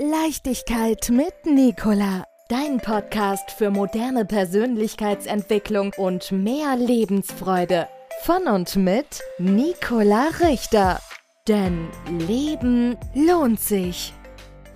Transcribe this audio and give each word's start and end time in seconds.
Leichtigkeit 0.00 1.10
mit 1.10 1.34
Nicola. 1.44 2.22
Dein 2.48 2.78
Podcast 2.78 3.50
für 3.50 3.68
moderne 3.68 4.24
Persönlichkeitsentwicklung 4.24 5.92
und 5.96 6.30
mehr 6.30 6.76
Lebensfreude. 6.76 7.88
Von 8.22 8.46
und 8.46 8.76
mit 8.76 9.20
Nicola 9.40 10.28
Richter. 10.40 11.00
Denn 11.48 11.88
Leben 12.28 12.96
lohnt 13.12 13.58
sich. 13.58 14.14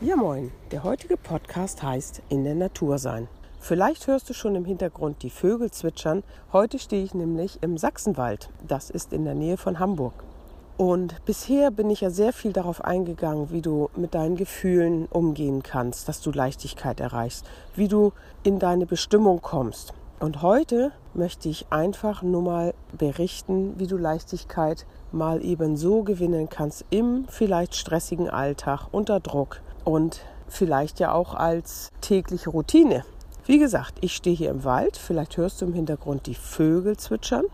Ja 0.00 0.16
moin, 0.16 0.50
der 0.72 0.82
heutige 0.82 1.16
Podcast 1.16 1.84
heißt 1.84 2.20
In 2.28 2.42
der 2.42 2.56
Natur 2.56 2.98
sein. 2.98 3.28
Vielleicht 3.60 4.08
hörst 4.08 4.28
du 4.28 4.34
schon 4.34 4.56
im 4.56 4.64
Hintergrund 4.64 5.22
die 5.22 5.30
Vögel 5.30 5.70
zwitschern. 5.70 6.24
Heute 6.52 6.80
stehe 6.80 7.04
ich 7.04 7.14
nämlich 7.14 7.62
im 7.62 7.78
Sachsenwald. 7.78 8.50
Das 8.66 8.90
ist 8.90 9.12
in 9.12 9.24
der 9.24 9.34
Nähe 9.34 9.56
von 9.56 9.78
Hamburg. 9.78 10.14
Und 10.76 11.24
bisher 11.24 11.70
bin 11.70 11.90
ich 11.90 12.00
ja 12.00 12.10
sehr 12.10 12.32
viel 12.32 12.52
darauf 12.52 12.84
eingegangen, 12.84 13.50
wie 13.50 13.62
du 13.62 13.90
mit 13.94 14.14
deinen 14.14 14.36
Gefühlen 14.36 15.06
umgehen 15.06 15.62
kannst, 15.62 16.08
dass 16.08 16.20
du 16.20 16.30
Leichtigkeit 16.30 16.98
erreichst, 17.00 17.44
wie 17.74 17.88
du 17.88 18.12
in 18.42 18.58
deine 18.58 18.86
Bestimmung 18.86 19.42
kommst. 19.42 19.92
Und 20.18 20.40
heute 20.40 20.92
möchte 21.14 21.48
ich 21.48 21.66
einfach 21.70 22.22
nur 22.22 22.42
mal 22.42 22.74
berichten, 22.96 23.74
wie 23.78 23.88
du 23.88 23.96
Leichtigkeit 23.96 24.86
mal 25.10 25.44
eben 25.44 25.76
so 25.76 26.04
gewinnen 26.04 26.48
kannst 26.48 26.84
im 26.90 27.26
vielleicht 27.28 27.74
stressigen 27.74 28.30
Alltag 28.30 28.86
unter 28.92 29.20
Druck 29.20 29.60
und 29.84 30.20
vielleicht 30.48 31.00
ja 31.00 31.12
auch 31.12 31.34
als 31.34 31.90
tägliche 32.00 32.50
Routine. 32.50 33.04
Wie 33.46 33.58
gesagt, 33.58 33.98
ich 34.00 34.14
stehe 34.14 34.36
hier 34.36 34.50
im 34.50 34.62
Wald, 34.62 34.96
vielleicht 34.96 35.36
hörst 35.36 35.60
du 35.60 35.66
im 35.66 35.74
Hintergrund 35.74 36.26
die 36.26 36.36
Vögel 36.36 36.96
zwitschern 36.96 37.44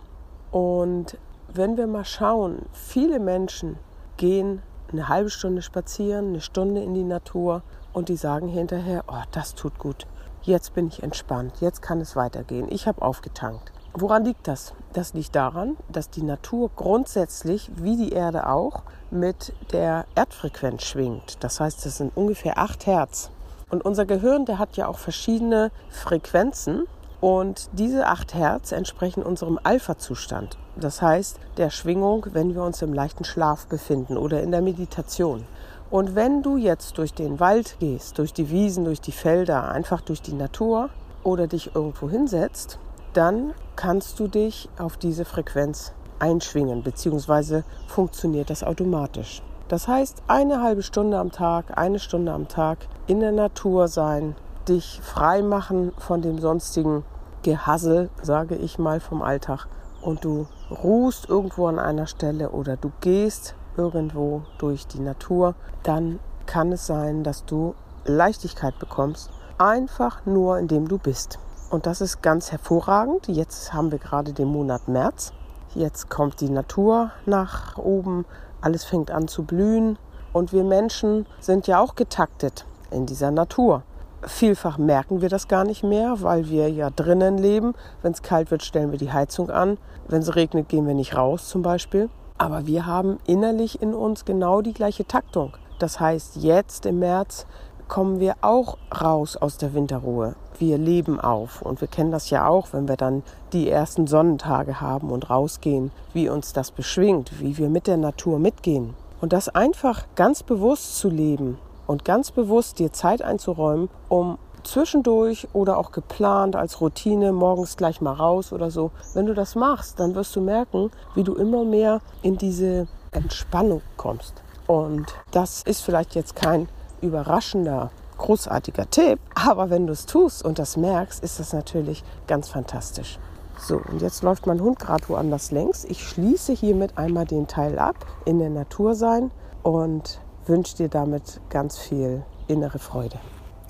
und 0.50 1.16
wenn 1.58 1.76
wir 1.76 1.88
mal 1.88 2.04
schauen, 2.04 2.66
viele 2.72 3.18
Menschen 3.18 3.78
gehen 4.16 4.62
eine 4.90 5.08
halbe 5.08 5.28
Stunde 5.28 5.60
spazieren, 5.60 6.28
eine 6.28 6.40
Stunde 6.40 6.82
in 6.82 6.94
die 6.94 7.04
Natur 7.04 7.62
und 7.92 8.08
die 8.08 8.16
sagen 8.16 8.48
hinterher, 8.48 9.04
oh, 9.08 9.22
das 9.32 9.54
tut 9.54 9.78
gut. 9.78 10.06
Jetzt 10.42 10.74
bin 10.74 10.86
ich 10.86 11.02
entspannt, 11.02 11.54
jetzt 11.60 11.82
kann 11.82 12.00
es 12.00 12.16
weitergehen. 12.16 12.68
Ich 12.70 12.86
habe 12.86 13.02
aufgetankt. 13.02 13.72
Woran 13.92 14.24
liegt 14.24 14.46
das? 14.46 14.72
Das 14.92 15.14
liegt 15.14 15.34
daran, 15.34 15.76
dass 15.90 16.10
die 16.10 16.22
Natur 16.22 16.70
grundsätzlich, 16.76 17.70
wie 17.74 17.96
die 17.96 18.12
Erde 18.12 18.48
auch, 18.48 18.84
mit 19.10 19.52
der 19.72 20.06
Erdfrequenz 20.14 20.84
schwingt. 20.84 21.42
Das 21.42 21.58
heißt, 21.58 21.84
es 21.86 21.98
sind 21.98 22.16
ungefähr 22.16 22.56
8 22.58 22.86
Hertz. 22.86 23.30
Und 23.68 23.84
unser 23.84 24.06
Gehirn, 24.06 24.44
der 24.44 24.58
hat 24.58 24.76
ja 24.76 24.86
auch 24.86 24.98
verschiedene 24.98 25.72
Frequenzen. 25.90 26.84
Und 27.20 27.68
diese 27.72 28.06
8 28.06 28.34
Hertz 28.34 28.70
entsprechen 28.70 29.24
unserem 29.24 29.58
Alpha-Zustand. 29.62 30.56
Das 30.76 31.02
heißt, 31.02 31.40
der 31.56 31.70
Schwingung, 31.70 32.26
wenn 32.32 32.54
wir 32.54 32.62
uns 32.62 32.80
im 32.82 32.94
leichten 32.94 33.24
Schlaf 33.24 33.66
befinden 33.66 34.16
oder 34.16 34.40
in 34.42 34.52
der 34.52 34.62
Meditation. 34.62 35.44
Und 35.90 36.14
wenn 36.14 36.42
du 36.42 36.56
jetzt 36.56 36.98
durch 36.98 37.14
den 37.14 37.40
Wald 37.40 37.76
gehst, 37.80 38.18
durch 38.18 38.32
die 38.32 38.50
Wiesen, 38.50 38.84
durch 38.84 39.00
die 39.00 39.12
Felder, 39.12 39.68
einfach 39.68 40.00
durch 40.00 40.22
die 40.22 40.34
Natur 40.34 40.90
oder 41.24 41.48
dich 41.48 41.74
irgendwo 41.74 42.08
hinsetzt, 42.08 42.78
dann 43.14 43.52
kannst 43.74 44.20
du 44.20 44.28
dich 44.28 44.68
auf 44.78 44.96
diese 44.96 45.24
Frequenz 45.24 45.92
einschwingen, 46.20 46.82
beziehungsweise 46.82 47.64
funktioniert 47.86 48.50
das 48.50 48.62
automatisch. 48.62 49.42
Das 49.68 49.88
heißt, 49.88 50.22
eine 50.28 50.62
halbe 50.62 50.82
Stunde 50.82 51.18
am 51.18 51.32
Tag, 51.32 51.76
eine 51.76 51.98
Stunde 51.98 52.32
am 52.32 52.48
Tag 52.48 52.78
in 53.06 53.20
der 53.20 53.32
Natur 53.32 53.88
sein, 53.88 54.34
dich 54.68 55.00
frei 55.02 55.42
machen 55.42 55.92
von 55.98 56.22
dem 56.22 56.38
sonstigen 56.38 57.04
Gehassel, 57.42 58.10
sage 58.22 58.56
ich 58.56 58.78
mal, 58.78 59.00
vom 59.00 59.22
Alltag. 59.22 59.66
Und 60.00 60.24
du 60.24 60.46
ruhst 60.70 61.28
irgendwo 61.28 61.66
an 61.66 61.78
einer 61.78 62.06
Stelle 62.06 62.50
oder 62.50 62.76
du 62.76 62.92
gehst 63.00 63.54
irgendwo 63.76 64.42
durch 64.58 64.86
die 64.86 65.00
Natur, 65.00 65.54
dann 65.82 66.18
kann 66.46 66.72
es 66.72 66.86
sein, 66.86 67.24
dass 67.24 67.44
du 67.44 67.74
Leichtigkeit 68.04 68.78
bekommst, 68.78 69.30
einfach 69.58 70.24
nur 70.26 70.58
indem 70.58 70.88
du 70.88 70.98
bist. 70.98 71.38
Und 71.70 71.86
das 71.86 72.00
ist 72.00 72.22
ganz 72.22 72.50
hervorragend. 72.50 73.28
Jetzt 73.28 73.72
haben 73.72 73.90
wir 73.90 73.98
gerade 73.98 74.32
den 74.32 74.48
Monat 74.48 74.88
März. 74.88 75.32
Jetzt 75.74 76.08
kommt 76.08 76.40
die 76.40 76.48
Natur 76.48 77.10
nach 77.26 77.76
oben, 77.76 78.24
alles 78.62 78.84
fängt 78.84 79.10
an 79.10 79.28
zu 79.28 79.44
blühen 79.44 79.98
und 80.32 80.52
wir 80.52 80.64
Menschen 80.64 81.26
sind 81.40 81.66
ja 81.66 81.78
auch 81.78 81.94
getaktet 81.94 82.64
in 82.90 83.04
dieser 83.04 83.30
Natur. 83.30 83.82
Vielfach 84.22 84.78
merken 84.78 85.20
wir 85.20 85.28
das 85.28 85.46
gar 85.46 85.64
nicht 85.64 85.84
mehr, 85.84 86.16
weil 86.22 86.48
wir 86.48 86.68
ja 86.70 86.90
drinnen 86.90 87.38
leben. 87.38 87.74
Wenn 88.02 88.12
es 88.12 88.22
kalt 88.22 88.50
wird, 88.50 88.64
stellen 88.64 88.90
wir 88.90 88.98
die 88.98 89.12
Heizung 89.12 89.48
an. 89.48 89.78
Wenn 90.08 90.22
es 90.22 90.34
regnet, 90.34 90.68
gehen 90.68 90.86
wir 90.86 90.94
nicht 90.94 91.16
raus 91.16 91.48
zum 91.48 91.62
Beispiel. 91.62 92.08
Aber 92.36 92.66
wir 92.66 92.86
haben 92.86 93.18
innerlich 93.26 93.80
in 93.80 93.94
uns 93.94 94.24
genau 94.24 94.60
die 94.60 94.72
gleiche 94.72 95.06
Taktung. 95.06 95.52
Das 95.78 96.00
heißt, 96.00 96.36
jetzt 96.36 96.84
im 96.86 96.98
März 96.98 97.46
kommen 97.86 98.18
wir 98.18 98.34
auch 98.40 98.76
raus 99.00 99.36
aus 99.36 99.56
der 99.56 99.72
Winterruhe. 99.72 100.34
Wir 100.58 100.78
leben 100.78 101.20
auf 101.20 101.62
und 101.62 101.80
wir 101.80 101.88
kennen 101.88 102.10
das 102.10 102.30
ja 102.30 102.46
auch, 102.46 102.72
wenn 102.72 102.88
wir 102.88 102.96
dann 102.96 103.22
die 103.52 103.70
ersten 103.70 104.06
Sonnentage 104.06 104.80
haben 104.80 105.10
und 105.10 105.30
rausgehen, 105.30 105.92
wie 106.12 106.28
uns 106.28 106.52
das 106.52 106.72
beschwingt, 106.72 107.40
wie 107.40 107.56
wir 107.56 107.68
mit 107.68 107.86
der 107.86 107.96
Natur 107.96 108.38
mitgehen. 108.38 108.94
Und 109.20 109.32
das 109.32 109.48
einfach 109.48 110.04
ganz 110.16 110.42
bewusst 110.42 110.98
zu 110.98 111.08
leben, 111.08 111.58
und 111.88 112.04
ganz 112.04 112.30
bewusst 112.30 112.78
dir 112.78 112.92
Zeit 112.92 113.22
einzuräumen, 113.22 113.88
um 114.08 114.38
zwischendurch 114.62 115.48
oder 115.54 115.78
auch 115.78 115.90
geplant 115.90 116.54
als 116.54 116.80
Routine 116.80 117.32
morgens 117.32 117.76
gleich 117.76 118.00
mal 118.00 118.12
raus 118.12 118.52
oder 118.52 118.70
so. 118.70 118.90
Wenn 119.14 119.26
du 119.26 119.34
das 119.34 119.54
machst, 119.54 119.98
dann 119.98 120.14
wirst 120.14 120.36
du 120.36 120.40
merken, 120.40 120.90
wie 121.14 121.24
du 121.24 121.34
immer 121.34 121.64
mehr 121.64 122.00
in 122.22 122.36
diese 122.36 122.86
Entspannung 123.10 123.80
kommst. 123.96 124.34
Und 124.66 125.06
das 125.30 125.62
ist 125.62 125.80
vielleicht 125.80 126.14
jetzt 126.14 126.36
kein 126.36 126.68
überraschender, 127.00 127.90
großartiger 128.18 128.90
Tipp, 128.90 129.18
aber 129.34 129.70
wenn 129.70 129.86
du 129.86 129.92
es 129.94 130.04
tust 130.04 130.44
und 130.44 130.58
das 130.58 130.76
merkst, 130.76 131.22
ist 131.22 131.40
das 131.40 131.52
natürlich 131.52 132.04
ganz 132.26 132.48
fantastisch. 132.48 133.18
So, 133.58 133.80
und 133.90 134.02
jetzt 134.02 134.22
läuft 134.22 134.46
mein 134.46 134.60
Hund 134.60 134.78
gerade 134.78 135.08
woanders 135.08 135.52
längs. 135.52 135.84
Ich 135.84 136.06
schließe 136.06 136.52
hiermit 136.52 136.98
einmal 136.98 137.24
den 137.24 137.46
Teil 137.46 137.78
ab, 137.78 137.96
in 138.26 138.38
der 138.38 138.50
Natur 138.50 138.94
sein 138.94 139.30
und 139.62 140.20
wünsche 140.48 140.76
dir 140.76 140.88
damit 140.88 141.40
ganz 141.50 141.78
viel 141.78 142.22
innere 142.46 142.78
Freude. 142.78 143.18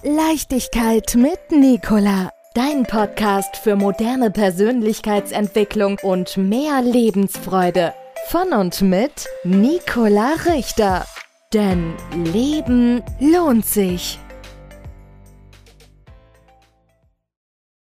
Leichtigkeit 0.03 1.15
mit 1.16 1.50
Nicola. 1.50 2.31
Dein 2.55 2.84
Podcast 2.84 3.56
für 3.56 3.77
moderne 3.77 4.31
Persönlichkeitsentwicklung 4.31 5.99
und 6.03 6.37
mehr 6.37 6.83
Lebensfreude. 6.83 7.94
Von 8.28 8.53
und 8.53 8.83
mit 8.83 9.27
Nicola 9.44 10.34
Richter. 10.47 11.05
Denn 11.53 11.94
Leben 12.15 13.03
lohnt 13.21 13.66
sich. 13.66 14.19